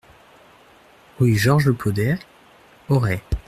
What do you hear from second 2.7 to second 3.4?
Auray